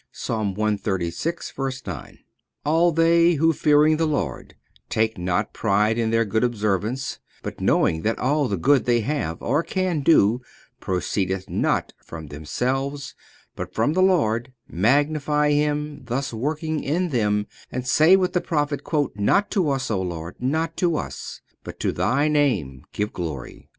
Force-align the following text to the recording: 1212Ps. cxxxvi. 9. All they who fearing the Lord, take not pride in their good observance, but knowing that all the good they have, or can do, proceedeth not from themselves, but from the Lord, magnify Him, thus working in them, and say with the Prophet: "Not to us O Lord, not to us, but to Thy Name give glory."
1212Ps. 0.15 1.53
cxxxvi. 1.53 1.85
9. 1.85 2.19
All 2.65 2.91
they 2.91 3.33
who 3.35 3.53
fearing 3.53 3.97
the 3.97 4.07
Lord, 4.07 4.55
take 4.89 5.19
not 5.19 5.53
pride 5.53 5.99
in 5.99 6.09
their 6.09 6.25
good 6.25 6.43
observance, 6.43 7.19
but 7.43 7.61
knowing 7.61 8.01
that 8.01 8.17
all 8.17 8.47
the 8.47 8.57
good 8.57 8.85
they 8.85 9.01
have, 9.01 9.43
or 9.43 9.61
can 9.61 9.99
do, 10.01 10.41
proceedeth 10.79 11.47
not 11.51 11.93
from 12.03 12.29
themselves, 12.29 13.13
but 13.55 13.75
from 13.75 13.93
the 13.93 14.01
Lord, 14.01 14.51
magnify 14.67 15.51
Him, 15.51 16.01
thus 16.05 16.33
working 16.33 16.83
in 16.83 17.09
them, 17.09 17.45
and 17.71 17.85
say 17.85 18.15
with 18.15 18.33
the 18.33 18.41
Prophet: 18.41 18.81
"Not 19.13 19.51
to 19.51 19.69
us 19.69 19.91
O 19.91 20.01
Lord, 20.01 20.35
not 20.39 20.75
to 20.77 20.97
us, 20.97 21.41
but 21.63 21.79
to 21.79 21.91
Thy 21.91 22.27
Name 22.27 22.85
give 22.91 23.13
glory." 23.13 23.69